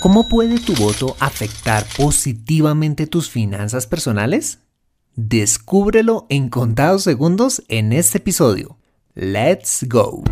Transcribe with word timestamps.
¿Cómo 0.00 0.28
puede 0.28 0.58
tu 0.60 0.74
voto 0.74 1.16
afectar 1.20 1.84
positivamente 1.96 3.06
tus 3.06 3.30
finanzas 3.30 3.86
personales? 3.86 4.58
Descúbrelo 5.14 6.26
en 6.28 6.50
contados 6.50 7.02
segundos 7.02 7.62
en 7.68 7.92
este 7.92 8.18
episodio. 8.18 8.76
Let's 9.14 9.86
go. 9.88 10.22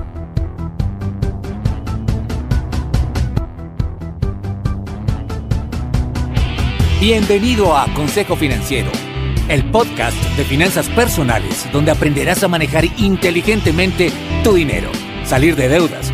Bienvenido 7.01 7.77
a 7.77 7.93
Consejo 7.95 8.37
Financiero, 8.37 8.91
el 9.49 9.71
podcast 9.71 10.17
de 10.37 10.45
finanzas 10.45 10.89
personales 10.91 11.67
donde 11.73 11.91
aprenderás 11.91 12.43
a 12.43 12.49
manejar 12.49 12.85
inteligentemente 12.99 14.13
tu 14.43 14.55
dinero, 14.55 14.91
salir 15.25 15.57
de 15.57 15.69
deudas 15.69 16.14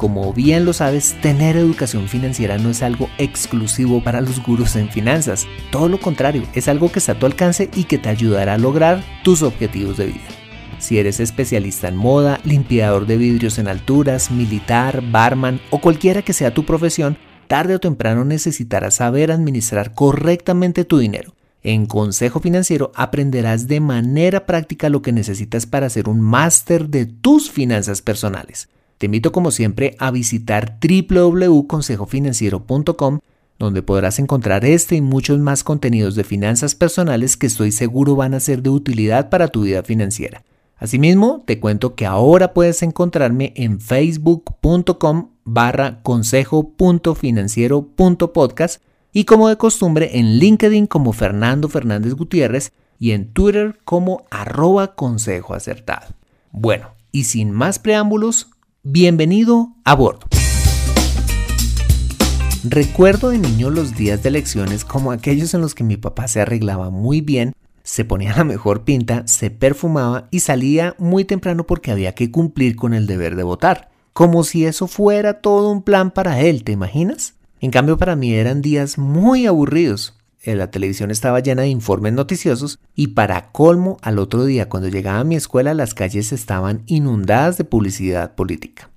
Como 0.00 0.32
bien 0.32 0.64
lo 0.64 0.72
sabes, 0.72 1.14
tener 1.20 1.58
educación 1.58 2.08
financiera 2.08 2.56
no 2.56 2.70
es 2.70 2.82
algo 2.82 3.10
exclusivo 3.18 4.02
para 4.02 4.22
los 4.22 4.42
gurús 4.42 4.76
en 4.76 4.88
finanzas. 4.88 5.46
Todo 5.70 5.90
lo 5.90 6.00
contrario, 6.00 6.44
es 6.54 6.68
algo 6.68 6.90
que 6.90 7.00
está 7.00 7.12
a 7.12 7.18
tu 7.18 7.26
alcance 7.26 7.68
y 7.74 7.84
que 7.84 7.98
te 7.98 8.08
ayudará 8.08 8.54
a 8.54 8.58
lograr 8.58 9.04
tus 9.22 9.42
objetivos 9.42 9.98
de 9.98 10.06
vida. 10.06 10.24
Si 10.78 10.98
eres 10.98 11.20
especialista 11.20 11.88
en 11.88 11.96
moda, 11.96 12.40
limpiador 12.44 13.04
de 13.04 13.18
vidrios 13.18 13.58
en 13.58 13.68
alturas, 13.68 14.30
militar, 14.30 15.02
barman 15.10 15.60
o 15.68 15.82
cualquiera 15.82 16.22
que 16.22 16.32
sea 16.32 16.54
tu 16.54 16.64
profesión, 16.64 17.18
tarde 17.46 17.74
o 17.74 17.78
temprano 17.78 18.24
necesitarás 18.24 18.94
saber 18.94 19.30
administrar 19.30 19.92
correctamente 19.92 20.86
tu 20.86 20.96
dinero. 20.96 21.34
En 21.62 21.84
Consejo 21.84 22.40
Financiero 22.40 22.90
aprenderás 22.94 23.68
de 23.68 23.80
manera 23.80 24.46
práctica 24.46 24.88
lo 24.88 25.02
que 25.02 25.12
necesitas 25.12 25.66
para 25.66 25.88
hacer 25.88 26.08
un 26.08 26.22
máster 26.22 26.88
de 26.88 27.04
tus 27.04 27.50
finanzas 27.50 28.00
personales. 28.00 28.70
Te 29.00 29.06
invito 29.06 29.32
como 29.32 29.50
siempre 29.50 29.96
a 29.98 30.10
visitar 30.10 30.78
www.consejofinanciero.com 30.78 33.20
donde 33.58 33.82
podrás 33.82 34.18
encontrar 34.18 34.66
este 34.66 34.96
y 34.96 35.00
muchos 35.00 35.38
más 35.38 35.64
contenidos 35.64 36.16
de 36.16 36.22
finanzas 36.22 36.74
personales 36.74 37.38
que 37.38 37.46
estoy 37.46 37.72
seguro 37.72 38.14
van 38.14 38.34
a 38.34 38.40
ser 38.40 38.60
de 38.60 38.68
utilidad 38.68 39.30
para 39.30 39.48
tu 39.48 39.62
vida 39.62 39.82
financiera. 39.82 40.44
Asimismo, 40.76 41.42
te 41.46 41.58
cuento 41.60 41.94
que 41.94 42.04
ahora 42.04 42.52
puedes 42.52 42.82
encontrarme 42.82 43.54
en 43.56 43.80
facebook.com 43.80 45.30
barra 45.44 46.02
consejo.financiero.podcast 46.02 48.82
y 49.14 49.24
como 49.24 49.48
de 49.48 49.56
costumbre 49.56 50.18
en 50.18 50.38
LinkedIn 50.38 50.86
como 50.86 51.14
Fernando 51.14 51.70
Fernández 51.70 52.12
Gutiérrez 52.12 52.74
y 52.98 53.12
en 53.12 53.32
Twitter 53.32 53.78
como 53.86 54.26
arroba 54.30 54.94
consejo 54.94 55.54
acertado. 55.54 56.08
Bueno, 56.52 56.88
y 57.12 57.24
sin 57.24 57.50
más 57.50 57.78
preámbulos, 57.78 58.50
Bienvenido 58.82 59.74
a 59.84 59.94
bordo. 59.94 60.26
Recuerdo 62.64 63.28
de 63.28 63.36
niño 63.36 63.68
los 63.68 63.94
días 63.94 64.22
de 64.22 64.30
lecciones 64.30 64.86
como 64.86 65.12
aquellos 65.12 65.52
en 65.52 65.60
los 65.60 65.74
que 65.74 65.84
mi 65.84 65.98
papá 65.98 66.28
se 66.28 66.40
arreglaba 66.40 66.88
muy 66.88 67.20
bien, 67.20 67.52
se 67.82 68.06
ponía 68.06 68.34
la 68.34 68.44
mejor 68.44 68.84
pinta, 68.84 69.26
se 69.26 69.50
perfumaba 69.50 70.28
y 70.30 70.40
salía 70.40 70.94
muy 70.96 71.26
temprano 71.26 71.66
porque 71.66 71.90
había 71.90 72.14
que 72.14 72.30
cumplir 72.30 72.74
con 72.74 72.94
el 72.94 73.06
deber 73.06 73.36
de 73.36 73.42
votar. 73.42 73.90
Como 74.14 74.44
si 74.44 74.64
eso 74.64 74.86
fuera 74.86 75.42
todo 75.42 75.70
un 75.70 75.82
plan 75.82 76.10
para 76.10 76.40
él, 76.40 76.64
¿te 76.64 76.72
imaginas? 76.72 77.34
En 77.60 77.70
cambio 77.70 77.98
para 77.98 78.16
mí 78.16 78.32
eran 78.32 78.62
días 78.62 78.96
muy 78.96 79.44
aburridos. 79.44 80.14
Eh, 80.42 80.54
la 80.54 80.70
televisión 80.70 81.10
estaba 81.10 81.40
llena 81.40 81.62
de 81.62 81.68
informes 81.68 82.14
noticiosos 82.14 82.78
y 82.94 83.08
para 83.08 83.52
colmo 83.52 83.98
al 84.00 84.18
otro 84.18 84.46
día 84.46 84.70
cuando 84.70 84.88
llegaba 84.88 85.20
a 85.20 85.24
mi 85.24 85.36
escuela 85.36 85.74
las 85.74 85.92
calles 85.92 86.32
estaban 86.32 86.82
inundadas 86.86 87.58
de 87.58 87.64
publicidad 87.64 88.34
política. 88.34 88.90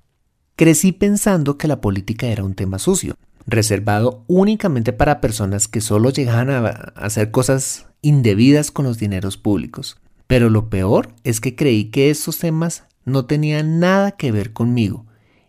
Crecí 0.56 0.92
pensando 0.92 1.58
que 1.58 1.68
la 1.68 1.80
política 1.80 2.28
era 2.28 2.44
un 2.44 2.54
tema 2.54 2.78
sucio, 2.78 3.16
reservado 3.46 4.24
únicamente 4.26 4.94
para 4.94 5.20
personas 5.20 5.68
que 5.68 5.82
solo 5.82 6.10
llegaban 6.10 6.48
a 6.48 6.66
hacer 6.96 7.30
cosas 7.30 7.86
indebidas 8.00 8.70
con 8.70 8.86
los 8.86 8.98
dineros 8.98 9.36
públicos. 9.36 9.98
Pero 10.26 10.48
lo 10.48 10.70
peor 10.70 11.08
es 11.24 11.40
que 11.40 11.54
creí 11.54 11.90
que 11.90 12.08
estos 12.08 12.38
temas 12.38 12.84
no 13.04 13.26
tenían 13.26 13.80
nada 13.80 14.12
que 14.12 14.32
ver 14.32 14.54
conmigo, 14.54 15.04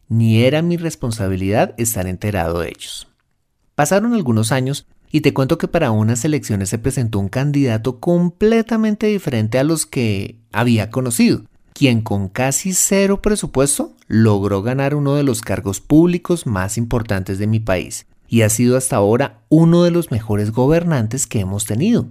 ni 0.10 0.44
era 0.44 0.62
mi 0.62 0.76
responsabilidad 0.76 1.74
estar 1.78 2.08
enterado 2.08 2.60
de 2.60 2.70
ellos. 2.70 3.08
Pasaron 3.76 4.14
algunos 4.14 4.52
años 4.52 4.88
y 5.16 5.22
te 5.22 5.34
cuento 5.34 5.58
que 5.58 5.70
para 5.70 5.92
unas 5.92 6.26
elecciones 6.26 6.68
se 6.68 6.78
presentó 6.78 7.20
un 7.20 7.30
candidato 7.30 8.02
completamente 8.02 9.08
diferente 9.08 9.58
a 9.58 9.64
los 9.64 9.86
que 9.86 10.42
había 10.52 10.90
conocido, 10.90 11.44
quien 11.72 12.02
con 12.02 12.28
casi 12.28 12.74
cero 12.74 13.22
presupuesto 13.22 13.94
logró 14.09 14.62
ganar 14.62 14.94
uno 14.94 15.16
de 15.16 15.24
los 15.24 15.42
cargos 15.42 15.80
públicos 15.80 16.46
más 16.46 16.78
importantes 16.78 17.40
de 17.40 17.48
mi 17.48 17.62
país 17.62 18.08
y 18.28 18.42
ha 18.42 18.50
sido 18.50 18.76
hasta 18.76 18.98
ahora 18.98 19.40
uno 19.48 19.84
de 19.84 19.92
los 19.92 20.12
mejores 20.12 20.52
gobernantes 20.52 21.28
que 21.28 21.40
hemos 21.40 21.64
tenido. 21.64 22.09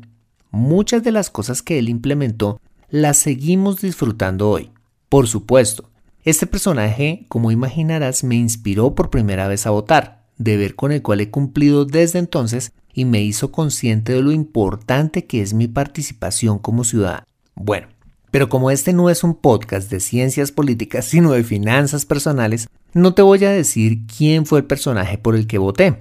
Muchas 0.51 1.03
de 1.03 1.13
las 1.13 1.29
cosas 1.29 1.61
que 1.61 1.79
él 1.79 1.91
implementó 1.91 2.59
las 2.89 3.19
seguimos 3.19 3.83
disfrutando 3.83 4.49
hoy. 4.49 4.71
Por 5.11 5.29
supuesto, 5.29 5.91
este 6.23 6.47
personaje, 6.47 7.27
como 7.29 7.51
imaginarás, 7.51 8.25
me 8.25 8.37
inspiró 8.37 8.95
por 8.95 9.11
primera 9.11 9.47
vez 9.47 9.67
a 9.67 9.71
votar, 9.73 10.24
deber 10.39 10.75
con 10.75 10.93
el 10.93 11.03
cual 11.03 11.21
he 11.21 11.31
cumplido 11.31 11.85
desde 11.85 12.19
entonces 12.19 12.73
y 12.93 13.05
me 13.05 13.23
hizo 13.23 13.53
consciente 13.53 14.13
de 14.13 14.23
lo 14.23 14.33
importante 14.33 15.27
que 15.27 15.43
es 15.43 15.53
mi 15.53 15.69
participación 15.69 16.59
como 16.59 16.85
ciudadano. 16.85 17.27
Bueno, 17.55 17.89
pero 18.31 18.49
como 18.49 18.71
este 18.71 18.93
no 18.93 19.11
es 19.11 19.23
un 19.23 19.35
podcast 19.35 19.91
de 19.91 20.01
ciencias 20.01 20.53
políticas, 20.53 21.05
sino 21.11 21.33
de 21.33 21.45
finanzas 21.45 22.07
personales, 22.07 22.69
no 22.93 23.15
te 23.15 23.23
voy 23.23 23.45
a 23.45 23.51
decir 23.51 24.07
quién 24.07 24.47
fue 24.47 24.61
el 24.61 24.65
personaje 24.67 25.19
por 25.19 25.37
el 25.37 25.47
que 25.47 25.59
voté. 25.59 26.01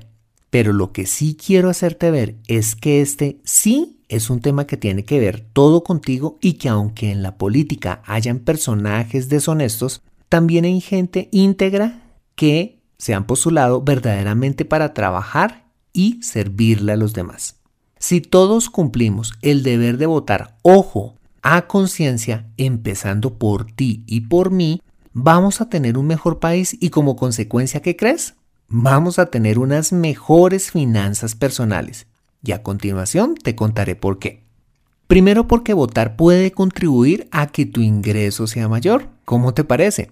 Pero 0.50 0.72
lo 0.72 0.92
que 0.92 1.08
sí 1.08 1.36
quiero 1.36 1.70
hacerte 1.70 2.12
ver 2.12 2.36
es 2.48 2.76
que 2.76 3.02
este 3.02 3.40
sí 3.44 4.04
es 4.08 4.30
un 4.30 4.40
tema 4.40 4.68
que 4.68 4.78
tiene 4.78 5.04
que 5.04 5.20
ver 5.20 5.44
todo 5.52 5.84
contigo 5.84 6.38
y 6.42 6.54
que 6.54 6.70
aunque 6.70 7.12
en 7.12 7.24
la 7.24 7.38
política 7.38 8.04
hayan 8.06 8.38
personajes 8.38 9.30
deshonestos, 9.30 10.04
también 10.30 10.66
hay 10.66 10.80
gente 10.80 11.30
íntegra 11.32 12.04
que 12.36 12.83
se 13.03 13.14
han 13.14 13.25
postulado 13.25 13.81
verdaderamente 13.81 14.64
para 14.64 14.94
trabajar 14.94 15.66
y 15.91 16.24
servirle 16.24 16.94
a 16.94 16.96
los 16.96 17.14
demás. 17.14 17.58
Si 18.00 18.22
todos 18.22 18.69
cumplimos 18.69 19.34
el 19.41 19.62
deber 19.62 19.97
de 19.97 20.06
votar, 20.06 20.56
ojo, 20.62 21.16
a 21.41 21.68
conciencia, 21.68 22.47
empezando 22.56 23.38
por 23.38 23.66
ti 23.66 24.06
y 24.08 24.22
por 24.22 24.52
mí, 24.52 24.81
vamos 25.12 25.59
a 25.59 25.68
tener 25.68 25.97
un 25.97 26.08
mejor 26.08 26.40
país 26.40 26.78
y 26.80 26.91
como 26.91 27.18
consecuencia, 27.18 27.81
¿qué 27.81 27.97
crees? 27.97 28.35
Vamos 28.70 29.20
a 29.20 29.26
tener 29.26 29.59
unas 29.59 29.91
mejores 29.91 30.72
finanzas 30.72 31.35
personales. 31.35 32.08
Y 32.41 32.53
a 32.53 32.64
continuación 32.64 33.35
te 33.35 33.53
contaré 33.53 33.97
por 33.97 34.17
qué. 34.17 34.46
Primero 35.08 35.50
porque 35.50 35.73
votar 35.73 36.16
puede 36.16 36.53
contribuir 36.53 37.28
a 37.32 37.47
que 37.47 37.66
tu 37.66 37.82
ingreso 37.82 38.47
sea 38.47 38.70
mayor. 38.70 39.09
¿Cómo 39.26 39.53
te 39.53 39.66
parece? 39.66 40.11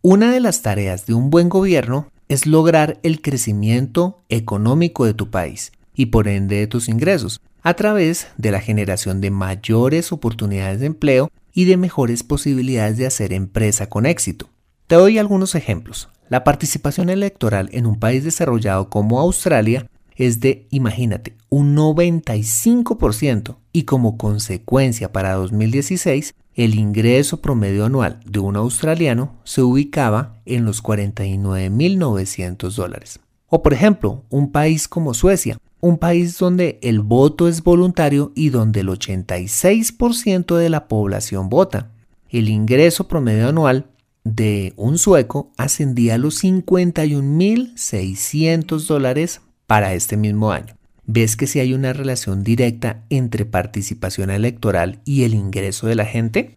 Una 0.00 0.32
de 0.32 0.40
las 0.40 0.62
tareas 0.62 1.06
de 1.06 1.14
un 1.14 1.30
buen 1.30 1.48
gobierno 1.48 2.08
es 2.32 2.46
lograr 2.46 2.98
el 3.02 3.20
crecimiento 3.20 4.22
económico 4.30 5.04
de 5.04 5.12
tu 5.12 5.28
país 5.30 5.70
y 5.94 6.06
por 6.06 6.28
ende 6.28 6.56
de 6.56 6.66
tus 6.66 6.88
ingresos, 6.88 7.42
a 7.60 7.74
través 7.74 8.28
de 8.38 8.50
la 8.50 8.60
generación 8.60 9.20
de 9.20 9.30
mayores 9.30 10.12
oportunidades 10.12 10.80
de 10.80 10.86
empleo 10.86 11.30
y 11.52 11.66
de 11.66 11.76
mejores 11.76 12.22
posibilidades 12.22 12.96
de 12.96 13.06
hacer 13.06 13.34
empresa 13.34 13.90
con 13.90 14.06
éxito. 14.06 14.48
Te 14.86 14.94
doy 14.94 15.18
algunos 15.18 15.54
ejemplos. 15.54 16.08
La 16.30 16.42
participación 16.42 17.10
electoral 17.10 17.68
en 17.72 17.84
un 17.84 18.00
país 18.00 18.24
desarrollado 18.24 18.88
como 18.88 19.20
Australia 19.20 19.86
es 20.16 20.40
de, 20.40 20.66
imagínate, 20.70 21.36
un 21.50 21.76
95% 21.76 23.56
y 23.74 23.82
como 23.82 24.16
consecuencia 24.16 25.12
para 25.12 25.34
2016 25.34 26.34
el 26.54 26.74
ingreso 26.74 27.40
promedio 27.40 27.84
anual 27.84 28.20
de 28.24 28.38
un 28.38 28.56
australiano 28.56 29.34
se 29.44 29.62
ubicaba 29.62 30.40
en 30.44 30.64
los 30.64 30.82
49.900 30.82 32.74
dólares. 32.74 33.20
O 33.48 33.62
por 33.62 33.72
ejemplo, 33.72 34.24
un 34.30 34.50
país 34.50 34.88
como 34.88 35.14
Suecia, 35.14 35.58
un 35.80 35.98
país 35.98 36.38
donde 36.38 36.78
el 36.82 37.00
voto 37.00 37.48
es 37.48 37.62
voluntario 37.62 38.32
y 38.34 38.50
donde 38.50 38.80
el 38.80 38.88
86% 38.88 40.56
de 40.56 40.70
la 40.70 40.88
población 40.88 41.48
vota. 41.48 41.90
El 42.28 42.48
ingreso 42.48 43.08
promedio 43.08 43.48
anual 43.48 43.86
de 44.24 44.72
un 44.76 44.98
sueco 44.98 45.50
ascendía 45.56 46.14
a 46.14 46.18
los 46.18 46.44
51.600 46.44 48.86
dólares 48.86 49.40
para 49.66 49.94
este 49.94 50.16
mismo 50.16 50.52
año. 50.52 50.76
¿Ves 51.06 51.36
que 51.36 51.48
si 51.48 51.58
hay 51.58 51.74
una 51.74 51.92
relación 51.92 52.44
directa 52.44 53.02
entre 53.10 53.44
participación 53.44 54.30
electoral 54.30 55.00
y 55.04 55.24
el 55.24 55.34
ingreso 55.34 55.88
de 55.88 55.96
la 55.96 56.04
gente? 56.04 56.56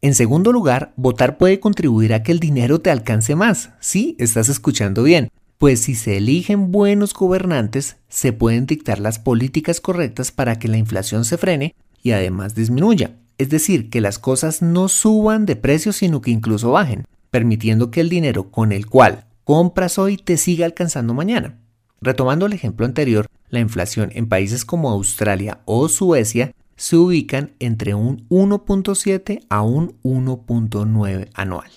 En 0.00 0.14
segundo 0.14 0.52
lugar, 0.52 0.92
votar 0.96 1.38
puede 1.38 1.58
contribuir 1.58 2.14
a 2.14 2.22
que 2.22 2.32
el 2.32 2.38
dinero 2.38 2.80
te 2.80 2.90
alcance 2.90 3.34
más. 3.34 3.70
Sí, 3.80 4.16
estás 4.18 4.48
escuchando 4.48 5.02
bien. 5.02 5.30
Pues 5.58 5.80
si 5.80 5.94
se 5.94 6.16
eligen 6.16 6.70
buenos 6.70 7.12
gobernantes, 7.12 7.96
se 8.08 8.32
pueden 8.32 8.64
dictar 8.64 9.00
las 9.00 9.18
políticas 9.18 9.80
correctas 9.80 10.32
para 10.32 10.58
que 10.58 10.68
la 10.68 10.78
inflación 10.78 11.24
se 11.24 11.36
frene 11.36 11.74
y 12.02 12.12
además 12.12 12.54
disminuya. 12.54 13.16
Es 13.36 13.50
decir, 13.50 13.90
que 13.90 14.00
las 14.00 14.18
cosas 14.18 14.62
no 14.62 14.88
suban 14.88 15.46
de 15.46 15.56
precio, 15.56 15.92
sino 15.92 16.20
que 16.20 16.30
incluso 16.30 16.70
bajen, 16.70 17.04
permitiendo 17.30 17.90
que 17.90 18.00
el 18.00 18.08
dinero 18.08 18.50
con 18.50 18.72
el 18.72 18.86
cual 18.86 19.26
compras 19.44 19.98
hoy 19.98 20.16
te 20.16 20.36
siga 20.36 20.64
alcanzando 20.64 21.12
mañana. 21.12 21.58
Retomando 22.00 22.46
el 22.46 22.54
ejemplo 22.54 22.86
anterior, 22.86 23.26
la 23.50 23.60
inflación 23.60 24.10
en 24.14 24.28
países 24.28 24.64
como 24.64 24.90
Australia 24.90 25.60
o 25.64 25.88
Suecia 25.88 26.52
se 26.76 26.96
ubican 26.96 27.52
entre 27.58 27.94
un 27.94 28.26
1.7 28.30 29.44
a 29.50 29.62
un 29.62 30.00
1.9 30.02 31.28
anual. 31.34 31.70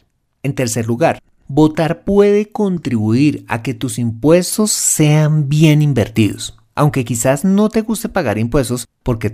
En 0.44 0.56
tercer 0.56 0.88
lugar, 0.88 1.22
votar 1.48 2.04
puede 2.04 2.50
contribuir 2.50 3.44
a 3.48 3.62
que 3.62 3.74
tus 3.74 4.00
impuestos 4.00 4.72
sean 4.72 5.50
bien 5.50 5.82
invertidos. 5.82 6.58
Aunque 6.76 7.06
quizás 7.06 7.44
no 7.44 7.70
te 7.70 7.82
guste 7.82 8.10
pagar 8.10 8.38
impuestos 8.38 8.88
porque 9.04 9.30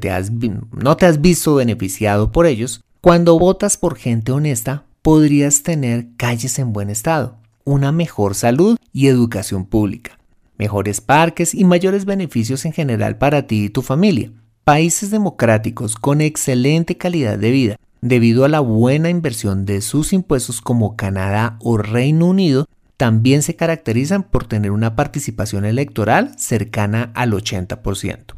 no 0.72 0.98
te 0.98 1.06
has 1.06 1.22
visto 1.22 1.56
beneficiado 1.56 2.32
por 2.32 2.46
ellos, 2.48 2.82
cuando 3.00 3.40
votas 3.40 3.78
por 3.78 3.96
gente 3.96 4.32
honesta 4.32 4.86
podrías 5.02 5.64
tener 5.64 6.08
calles 6.18 6.60
en 6.60 6.74
buen 6.74 6.90
estado, 6.90 7.38
una 7.64 7.92
mejor 7.92 8.36
salud 8.36 8.78
y 8.92 9.08
educación 9.08 9.66
pública 9.66 10.19
mejores 10.60 11.02
parques 11.02 11.56
y 11.56 11.64
mayores 11.64 12.06
beneficios 12.06 12.66
en 12.66 12.74
general 12.74 13.18
para 13.18 13.48
ti 13.48 13.66
y 13.66 13.70
tu 13.70 13.82
familia. 13.82 14.32
Países 14.66 15.10
democráticos 15.10 15.96
con 15.96 16.22
excelente 16.22 16.98
calidad 16.98 17.40
de 17.40 17.50
vida, 17.50 17.76
debido 18.02 18.46
a 18.46 18.50
la 18.50 18.60
buena 18.60 19.10
inversión 19.10 19.66
de 19.66 19.82
sus 19.82 20.14
impuestos 20.14 20.62
como 20.62 20.96
Canadá 20.96 21.58
o 21.62 21.78
Reino 21.78 22.28
Unido, 22.28 22.68
también 22.98 23.42
se 23.42 23.56
caracterizan 23.56 24.24
por 24.24 24.46
tener 24.46 24.72
una 24.72 24.96
participación 24.96 25.64
electoral 25.64 26.38
cercana 26.38 27.12
al 27.16 27.32
80%. 27.32 28.36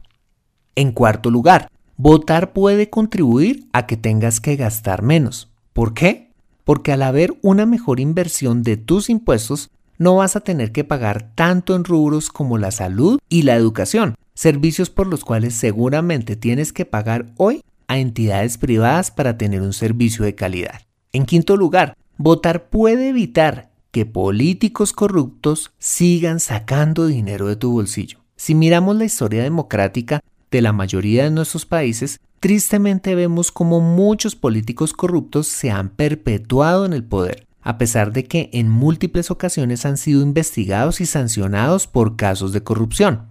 En 0.76 0.92
cuarto 0.92 1.32
lugar, 1.32 1.70
votar 1.98 2.54
puede 2.54 2.90
contribuir 2.90 3.68
a 3.74 3.88
que 3.88 3.98
tengas 3.98 4.40
que 4.40 4.56
gastar 4.56 5.02
menos. 5.02 5.52
¿Por 5.74 5.96
qué? 5.96 6.32
Porque 6.64 6.92
al 6.92 7.02
haber 7.02 7.34
una 7.42 7.66
mejor 7.66 8.00
inversión 8.00 8.62
de 8.62 8.78
tus 8.78 9.10
impuestos, 9.10 9.72
no 10.02 10.16
vas 10.16 10.36
a 10.36 10.40
tener 10.40 10.72
que 10.72 10.84
pagar 10.84 11.32
tanto 11.36 11.76
en 11.76 11.84
rubros 11.84 12.30
como 12.30 12.58
la 12.58 12.72
salud 12.72 13.20
y 13.30 13.44
la 13.44 13.56
educación, 13.56 14.16
servicios 14.34 14.90
por 14.90 15.06
los 15.06 15.24
cuales 15.24 15.54
seguramente 15.54 16.36
tienes 16.36 16.74
que 16.74 16.86
pagar 16.86 17.28
hoy 17.38 17.62
a 17.88 18.00
entidades 18.00 18.58
privadas 18.58 19.12
para 19.12 19.38
tener 19.38 19.62
un 19.62 19.74
servicio 19.74 20.26
de 20.26 20.34
calidad. 20.34 20.82
En 21.14 21.28
quinto 21.28 21.56
lugar, 21.56 21.96
votar 22.18 22.68
puede 22.72 23.10
evitar 23.10 23.70
que 23.92 24.08
políticos 24.08 24.92
corruptos 24.92 25.72
sigan 25.78 26.40
sacando 26.40 27.06
dinero 27.06 27.46
de 27.46 27.58
tu 27.58 27.72
bolsillo. 27.72 28.22
Si 28.36 28.56
miramos 28.56 28.96
la 28.96 29.06
historia 29.06 29.44
democrática 29.44 30.22
de 30.50 30.64
la 30.64 30.74
mayoría 30.74 31.26
de 31.26 31.32
nuestros 31.32 31.68
países, 31.68 32.20
tristemente 32.40 33.14
vemos 33.14 33.52
como 33.52 33.82
muchos 33.82 34.36
políticos 34.36 34.94
corruptos 34.94 35.46
se 35.46 35.70
han 35.70 35.90
perpetuado 35.90 36.88
en 36.88 36.94
el 36.94 37.04
poder, 37.04 37.46
a 37.62 37.78
pesar 37.78 38.12
de 38.12 38.26
que 38.26 38.50
en 38.54 38.70
múltiples 38.70 39.32
ocasiones 39.32 39.86
han 39.86 39.98
sido 39.98 40.22
investigados 40.22 41.02
y 41.02 41.06
sancionados 41.06 41.88
por 41.88 42.16
casos 42.16 42.54
de 42.54 42.64
corrupción. 42.64 43.30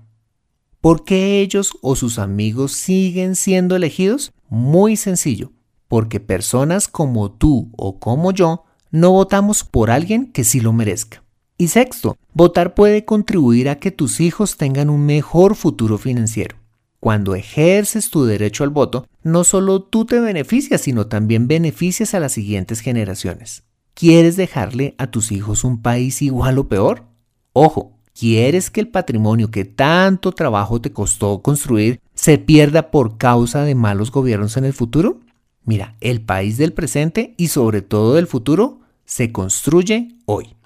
¿Por 0.81 1.05
qué 1.05 1.41
ellos 1.41 1.73
o 1.83 1.95
sus 1.97 2.19
amigos 2.19 2.73
siguen 2.73 3.37
siendo 3.37 3.77
elegidos? 3.77 4.33
Muy 4.49 4.97
sencillo, 4.97 5.53
porque 5.89 6.21
personas 6.21 6.89
como 6.89 7.31
tú 7.33 7.71
o 7.77 7.99
como 7.99 8.33
yo 8.33 8.65
no 8.91 9.11
votamos 9.11 9.63
por 9.65 9.91
alguien 9.91 10.33
que 10.33 10.45
sí 10.45 10.61
lo 10.61 10.73
merezca. 10.73 11.23
Y 11.59 11.69
sexto, 11.69 12.17
votar 12.33 12.75
puede 12.75 13.05
contribuir 13.05 13.69
a 13.69 13.79
que 13.79 13.91
tus 13.91 14.21
hijos 14.21 14.57
tengan 14.57 14.89
un 14.89 15.05
mejor 15.05 15.55
futuro 15.55 15.99
financiero. 15.99 16.57
Cuando 17.01 17.35
ejerces 17.35 18.11
tu 18.11 18.25
derecho 18.25 18.65
al 18.65 18.71
voto, 18.71 19.07
no 19.23 19.45
solo 19.45 19.83
tú 19.83 20.07
te 20.07 20.21
beneficias, 20.21 20.81
sino 20.83 21.07
también 21.07 21.49
beneficias 21.49 22.15
a 22.15 22.21
las 22.21 22.33
siguientes 22.33 22.81
generaciones. 22.81 23.65
¿Quieres 24.01 24.37
dejarle 24.37 24.95
a 24.97 25.09
tus 25.09 25.31
hijos 25.31 25.63
un 25.63 25.83
país 25.83 26.23
igual 26.23 26.57
o 26.57 26.69
peor? 26.69 27.05
Ojo, 27.53 27.99
¿quieres 28.19 28.71
que 28.71 28.81
el 28.81 28.89
patrimonio 28.89 29.51
que 29.51 29.67
tanto 29.67 30.33
trabajo 30.33 30.81
te 30.81 30.91
costó 30.91 31.43
construir 31.43 32.01
se 32.15 32.39
pierda 32.39 32.91
por 32.91 33.19
causa 33.19 33.63
de 33.63 33.75
malos 33.75 34.11
gobiernos 34.11 34.57
en 34.57 34.65
el 34.65 34.73
futuro? 34.73 35.21
Mira, 35.67 35.97
el 36.01 36.23
país 36.23 36.57
del 36.57 36.73
presente 36.73 37.35
y 37.37 37.49
sobre 37.49 37.83
todo 37.83 38.15
del 38.15 38.27
futuro 38.27 38.81
se 39.05 39.33
construye 39.33 40.17
hoy. 40.25 40.57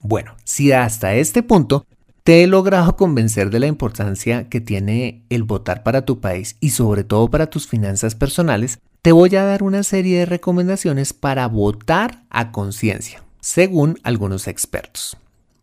Bueno, 0.00 0.34
si 0.42 0.72
hasta 0.72 1.14
este 1.14 1.44
punto 1.44 1.86
te 2.24 2.42
he 2.42 2.48
logrado 2.48 2.96
convencer 2.96 3.50
de 3.50 3.60
la 3.60 3.68
importancia 3.68 4.48
que 4.48 4.60
tiene 4.60 5.24
el 5.30 5.44
votar 5.44 5.84
para 5.84 6.04
tu 6.04 6.18
país 6.18 6.56
y 6.58 6.70
sobre 6.70 7.04
todo 7.04 7.30
para 7.30 7.46
tus 7.46 7.68
finanzas 7.68 8.16
personales, 8.16 8.80
te 9.02 9.10
voy 9.10 9.34
a 9.34 9.42
dar 9.42 9.64
una 9.64 9.82
serie 9.82 10.20
de 10.20 10.26
recomendaciones 10.26 11.12
para 11.12 11.48
votar 11.48 12.22
a 12.30 12.52
conciencia, 12.52 13.24
según 13.40 13.98
algunos 14.04 14.46
expertos. 14.46 15.16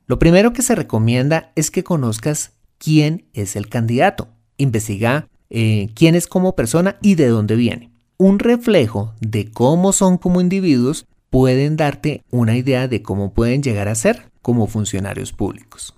Lo 0.08 0.20
primero 0.20 0.52
que 0.52 0.62
se 0.62 0.76
recomienda 0.76 1.54
es 1.56 1.72
que 1.72 1.86
conozcas 1.86 2.52
quién 2.78 3.26
es 3.34 3.56
el 3.56 3.70
candidato. 3.70 4.28
Investiga 4.58 5.30
eh, 5.50 5.90
quién 5.96 6.16
es 6.16 6.28
como 6.28 6.56
persona 6.56 6.98
y 7.02 7.16
de 7.16 7.28
dónde 7.28 7.56
viene. 7.56 7.92
Un 8.18 8.40
reflejo 8.40 9.14
de 9.22 9.50
cómo 9.50 9.94
son 9.94 10.18
como 10.18 10.42
individuos 10.42 11.06
pueden 11.30 11.78
darte 11.78 12.24
una 12.32 12.58
idea 12.58 12.90
de 12.90 13.02
cómo 13.02 13.34
pueden 13.34 13.64
llegar 13.64 13.88
a 13.88 13.96
ser 13.96 14.24
como 14.42 14.68
funcionarios 14.68 15.32
públicos. 15.32 15.96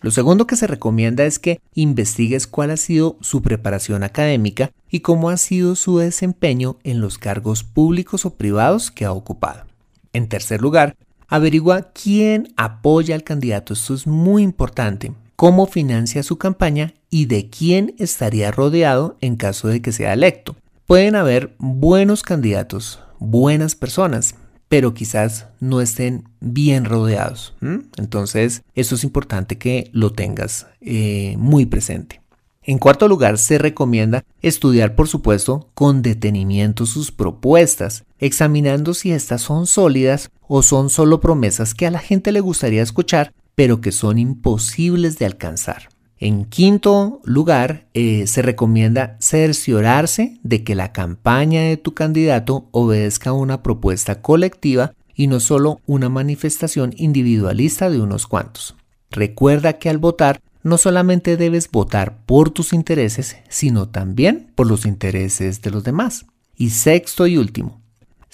Lo 0.00 0.10
segundo 0.10 0.46
que 0.46 0.56
se 0.56 0.66
recomienda 0.66 1.24
es 1.24 1.38
que 1.38 1.60
investigues 1.74 2.46
cuál 2.46 2.70
ha 2.70 2.76
sido 2.76 3.16
su 3.20 3.42
preparación 3.42 4.02
académica 4.02 4.70
y 4.90 5.00
cómo 5.00 5.30
ha 5.30 5.36
sido 5.36 5.74
su 5.74 5.98
desempeño 5.98 6.76
en 6.84 7.00
los 7.00 7.18
cargos 7.18 7.64
públicos 7.64 8.26
o 8.26 8.34
privados 8.34 8.90
que 8.90 9.04
ha 9.04 9.12
ocupado. 9.12 9.64
En 10.12 10.28
tercer 10.28 10.60
lugar, 10.60 10.96
averigua 11.28 11.90
quién 11.92 12.52
apoya 12.56 13.14
al 13.14 13.24
candidato. 13.24 13.72
Esto 13.72 13.94
es 13.94 14.06
muy 14.06 14.42
importante. 14.42 15.12
Cómo 15.34 15.66
financia 15.66 16.22
su 16.22 16.38
campaña 16.38 16.94
y 17.10 17.26
de 17.26 17.50
quién 17.50 17.94
estaría 17.98 18.50
rodeado 18.50 19.16
en 19.20 19.36
caso 19.36 19.68
de 19.68 19.82
que 19.82 19.92
sea 19.92 20.12
electo. 20.12 20.56
Pueden 20.86 21.16
haber 21.16 21.54
buenos 21.58 22.22
candidatos, 22.22 23.00
buenas 23.18 23.74
personas, 23.74 24.34
pero 24.68 24.94
quizás 24.94 25.46
no 25.60 25.80
estén 25.80 26.24
bien 26.40 26.84
rodeados. 26.84 27.54
Entonces, 27.96 28.62
eso 28.74 28.94
es 28.94 29.04
importante 29.04 29.58
que 29.58 29.90
lo 29.92 30.12
tengas 30.12 30.66
eh, 30.80 31.36
muy 31.38 31.66
presente. 31.66 32.20
En 32.62 32.78
cuarto 32.78 33.06
lugar, 33.06 33.38
se 33.38 33.58
recomienda 33.58 34.24
estudiar, 34.42 34.96
por 34.96 35.06
supuesto, 35.06 35.70
con 35.74 36.02
detenimiento 36.02 36.84
sus 36.84 37.12
propuestas, 37.12 38.04
examinando 38.18 38.92
si 38.92 39.12
estas 39.12 39.42
son 39.42 39.68
sólidas 39.68 40.30
o 40.48 40.62
son 40.62 40.90
solo 40.90 41.20
promesas 41.20 41.74
que 41.74 41.86
a 41.86 41.92
la 41.92 42.00
gente 42.00 42.32
le 42.32 42.40
gustaría 42.40 42.82
escuchar, 42.82 43.32
pero 43.54 43.80
que 43.80 43.92
son 43.92 44.18
imposibles 44.18 45.16
de 45.18 45.26
alcanzar. 45.26 45.88
En 46.18 46.46
quinto 46.46 47.20
lugar, 47.24 47.88
eh, 47.92 48.26
se 48.26 48.40
recomienda 48.40 49.18
cerciorarse 49.20 50.38
de 50.42 50.64
que 50.64 50.74
la 50.74 50.92
campaña 50.92 51.62
de 51.62 51.76
tu 51.76 51.92
candidato 51.92 52.68
obedezca 52.70 53.30
a 53.30 53.34
una 53.34 53.62
propuesta 53.62 54.22
colectiva 54.22 54.94
y 55.14 55.26
no 55.26 55.40
solo 55.40 55.80
una 55.86 56.08
manifestación 56.08 56.94
individualista 56.96 57.90
de 57.90 58.00
unos 58.00 58.26
cuantos. 58.26 58.76
Recuerda 59.10 59.74
que 59.74 59.90
al 59.90 59.98
votar 59.98 60.40
no 60.62 60.78
solamente 60.78 61.36
debes 61.36 61.70
votar 61.70 62.18
por 62.24 62.50
tus 62.50 62.72
intereses, 62.72 63.36
sino 63.48 63.88
también 63.88 64.50
por 64.54 64.66
los 64.66 64.84
intereses 64.86 65.62
de 65.62 65.70
los 65.70 65.84
demás. 65.84 66.26
Y 66.56 66.70
sexto 66.70 67.26
y 67.26 67.36
último, 67.36 67.82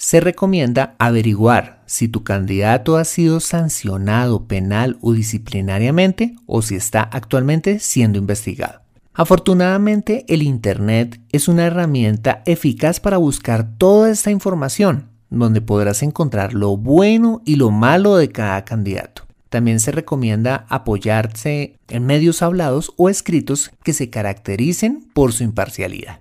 se 0.03 0.19
recomienda 0.19 0.95
averiguar 0.99 1.81
si 1.85 2.09
tu 2.09 2.25
candidato 2.25 2.97
ha 2.97 3.05
sido 3.05 3.39
sancionado 3.39 4.47
penal 4.47 4.97
o 4.99 5.13
disciplinariamente 5.13 6.35
o 6.45 6.61
si 6.61 6.75
está 6.75 7.03
actualmente 7.03 7.79
siendo 7.79 8.17
investigado. 8.17 8.81
Afortunadamente, 9.13 10.25
el 10.27 10.43
Internet 10.43 11.21
es 11.31 11.47
una 11.47 11.63
herramienta 11.63 12.43
eficaz 12.45 12.99
para 12.99 13.15
buscar 13.15 13.77
toda 13.77 14.11
esta 14.11 14.29
información, 14.29 15.07
donde 15.29 15.61
podrás 15.61 16.03
encontrar 16.03 16.53
lo 16.53 16.75
bueno 16.75 17.41
y 17.45 17.55
lo 17.55 17.71
malo 17.71 18.17
de 18.17 18.27
cada 18.27 18.65
candidato. 18.65 19.23
También 19.47 19.79
se 19.79 19.93
recomienda 19.93 20.65
apoyarse 20.67 21.77
en 21.87 22.05
medios 22.05 22.41
hablados 22.41 22.91
o 22.97 23.07
escritos 23.07 23.71
que 23.85 23.93
se 23.93 24.09
caractericen 24.09 25.07
por 25.13 25.31
su 25.31 25.45
imparcialidad. 25.45 26.19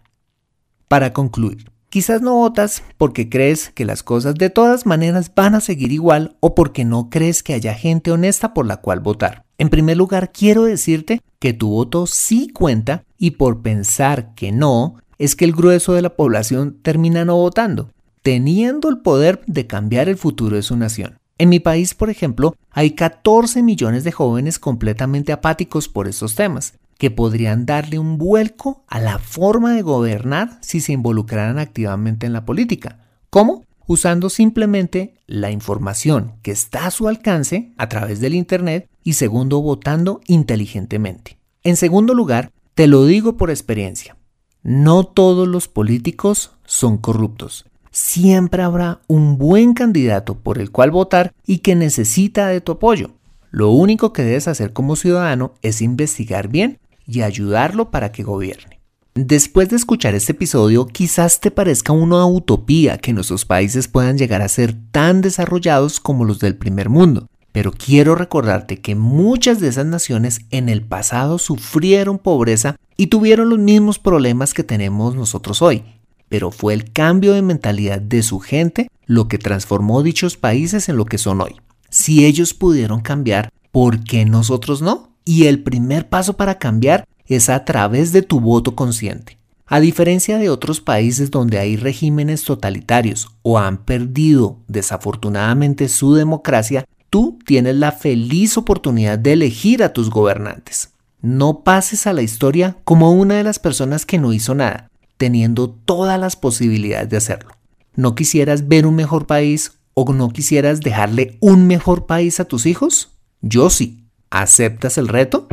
Para 0.87 1.13
concluir, 1.13 1.73
quizás 1.93 2.23
no 2.23 2.37
votas 2.37 2.83
porque 2.97 3.29
crees 3.29 3.69
que 3.69 3.85
las 3.85 4.03
cosas 4.03 4.35
de 4.37 4.49
todas 4.49 4.87
maneras 4.87 5.31
van 5.35 5.55
a 5.55 5.61
seguir 5.61 5.93
igual 5.93 6.37
o 6.41 6.55
porque 6.55 6.87
no 6.87 7.11
crees 7.11 7.43
que 7.43 7.53
haya 7.53 7.75
gente 7.75 8.11
honesta 8.11 8.55
por 8.55 8.65
la 8.65 8.79
cual 8.79 9.01
votar. 9.01 9.45
En 9.59 9.69
primer 9.69 9.99
lugar, 9.99 10.33
quiero 10.33 10.65
decirte 10.65 11.21
que 11.39 11.53
tu 11.53 11.69
voto 11.69 12.07
sí 12.07 12.49
cuenta 12.49 13.05
y 13.19 13.33
por 13.33 13.61
pensar 13.61 14.35
que 14.35 14.53
no, 14.53 14.97
es 15.19 15.37
que 15.37 15.45
el 15.45 15.53
grueso 15.53 15.93
de 15.93 16.01
la 16.01 16.17
población 16.17 16.79
termina 16.81 17.27
no 17.27 17.37
votando, 17.37 17.91
teniendo 18.23 18.89
el 18.89 19.01
poder 19.01 19.43
de 19.47 19.67
cambiar 19.67 20.09
el 20.09 20.17
futuro 20.17 20.57
de 20.57 20.63
su 20.63 20.79
nación. 20.79 21.19
En 21.37 21.51
mi 21.51 21.61
país, 21.61 21.93
por 21.93 22.09
ejemplo, 22.09 22.57
hay 22.71 22.93
14 22.93 23.63
millones 23.63 24.03
de 24.03 24.13
jóvenes 24.13 24.59
completamente 24.59 25.31
apáticos 25.31 25.89
por 25.89 26.09
estos 26.09 26.37
temas, 26.37 26.73
que 27.03 27.11
podrían 27.11 27.67
darle 27.67 27.99
un 27.99 28.17
vuelco 28.17 28.85
a 28.87 29.01
la 29.01 29.19
forma 29.19 29.73
de 29.73 29.83
gobernar 29.83 30.61
si 30.61 30.79
se 30.79 30.93
involucraran 30.93 31.59
activamente 31.59 32.27
en 32.27 32.33
la 32.33 32.45
política. 32.45 33.01
¿Cómo? 33.29 33.65
Usando 33.89 34.31
simplemente 34.31 35.15
la 35.27 35.51
información 35.51 36.35
que 36.43 36.53
está 36.53 36.87
a 36.87 36.93
su 36.93 37.09
alcance 37.09 37.73
a 37.77 37.89
través 37.89 38.21
del 38.21 38.37
Internet 38.37 38.89
y 39.03 39.15
segundo, 39.15 39.61
votando 39.61 40.21
inteligentemente. 40.29 41.39
En 41.65 41.75
segundo 41.75 42.15
lugar, 42.15 42.53
te 42.77 42.87
lo 42.87 43.05
digo 43.05 43.37
por 43.37 43.51
experiencia, 43.51 44.17
no 44.63 45.03
todos 45.03 45.49
los 45.49 45.67
políticos 45.67 46.53
son 46.65 46.99
corruptos 46.99 47.65
siempre 47.91 48.63
habrá 48.63 49.01
un 49.07 49.37
buen 49.37 49.75
candidato 49.75 50.39
por 50.39 50.59
el 50.59 50.71
cual 50.71 50.93
votar 50.93 51.35
y 51.45 51.59
que 51.59 51.75
necesita 51.75 52.47
de 52.47 52.63
tu 52.63 52.73
apoyo. 52.73 53.11
Lo 53.51 53.71
único 53.71 54.15
que 54.15 54.23
debes 54.23 54.49
hacer 54.49 54.73
como 54.73 54.97
ciudadano 54.97 55.53
es 55.61 55.83
investigar 55.83 56.49
bien 56.49 56.79
y 57.13 57.23
ayudarlo 57.23 57.91
para 57.91 58.13
que 58.13 58.23
gobierne. 58.23 58.81
Después 59.15 59.69
de 59.69 59.77
escuchar 59.77 60.15
este 60.15 60.33
episodio, 60.33 60.87
quizás 60.87 61.41
te 61.41 61.51
parezca 61.51 61.93
una 61.93 62.25
utopía 62.27 62.97
que 62.99 63.13
nuestros 63.13 63.45
países 63.45 63.87
puedan 63.87 64.17
llegar 64.17 64.41
a 64.41 64.49
ser 64.49 64.75
tan 64.91 65.21
desarrollados 65.21 66.01
como 66.01 66.25
los 66.25 66.39
del 66.39 66.57
primer 66.57 66.89
mundo. 66.89 67.27
Pero 67.53 67.73
quiero 67.73 68.15
recordarte 68.15 68.81
que 68.81 68.95
muchas 68.95 69.61
de 69.61 69.69
esas 69.69 69.85
naciones 69.85 70.41
en 70.51 70.71
el 70.71 70.83
pasado 70.83 71.39
sufrieron 71.39 72.19
pobreza 72.19 72.77
y 72.97 73.09
tuvieron 73.09 73.51
los 73.51 73.59
mismos 73.59 73.99
problemas 73.99 74.55
que 74.55 74.65
tenemos 74.65 75.15
nosotros 75.15 75.61
hoy 75.61 75.85
pero 76.33 76.51
fue 76.51 76.73
el 76.73 76.91
cambio 76.95 77.35
de 77.35 77.43
mentalidad 77.43 78.01
de 78.01 78.23
su 78.23 78.41
gente 78.41 78.89
lo 79.05 79.29
que 79.29 79.37
transformó 79.37 80.03
dichos 80.03 80.39
países 80.39 80.89
en 80.89 80.97
lo 80.97 81.05
que 81.05 81.19
son 81.19 81.43
hoy. 81.43 81.57
Si 81.91 82.25
ellos 82.25 82.55
pudieron 82.55 83.03
cambiar, 83.03 83.51
¿por 83.71 84.03
qué 84.03 84.25
nosotros 84.25 84.81
no? 84.81 85.12
Y 85.25 85.47
el 85.47 85.63
primer 85.63 86.09
paso 86.09 86.37
para 86.37 86.59
cambiar 86.59 87.07
es 87.27 87.49
a 87.49 87.65
través 87.65 88.13
de 88.13 88.23
tu 88.23 88.41
voto 88.41 88.75
consciente. 88.75 89.39
A 89.67 89.81
diferencia 89.81 90.37
de 90.37 90.51
otros 90.51 90.81
países 90.81 91.31
donde 91.31 91.59
hay 91.59 91.77
regímenes 91.77 92.45
totalitarios 92.45 93.29
o 93.43 93.59
han 93.59 93.79
perdido 93.79 94.59
desafortunadamente 94.69 95.89
su 95.89 96.15
democracia, 96.15 96.85
tú 97.09 97.39
tienes 97.47 97.77
la 97.77 97.93
feliz 97.93 98.59
oportunidad 98.59 99.19
de 99.19 99.33
elegir 99.33 99.83
a 99.83 99.93
tus 99.93 100.11
gobernantes. 100.11 100.91
No 101.23 101.63
pases 101.63 102.07
a 102.07 102.13
la 102.13 102.23
historia 102.23 102.77
como 102.85 103.13
una 103.13 103.37
de 103.37 103.45
las 103.45 103.59
personas 103.59 104.05
que 104.05 104.19
no 104.19 104.33
hizo 104.33 104.55
nada, 104.55 104.91
teniendo 105.17 105.71
todas 105.71 106.19
las 106.19 106.37
posibilidades 106.37 107.09
de 107.09 107.17
hacerlo. 107.17 107.53
¿No 107.95 108.15
quisieras 108.15 108.69
ver 108.69 108.87
un 108.87 108.97
mejor 108.97 109.27
país 109.27 109.73
o 109.95 110.13
no 110.13 110.31
quisieras 110.31 110.81
dejarle 110.81 111.39
un 111.41 111.67
mejor 111.67 112.07
país 112.07 112.41
a 112.41 112.45
tus 112.45 112.67
hijos? 112.67 113.13
Yo 113.41 113.71
sí. 113.71 114.02
¿Aceptas 114.33 114.97
el 114.97 115.09
reto? 115.09 115.47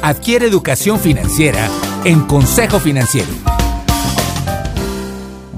Adquiere 0.00 0.46
educación 0.46 0.98
financiera 0.98 1.68
en 2.06 2.20
Consejo 2.20 2.80
Financiero. 2.80 3.28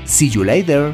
See 0.04 0.28
you 0.28 0.44
later. 0.44 0.92